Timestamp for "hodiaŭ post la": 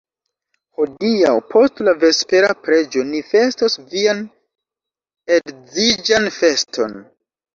0.77-1.93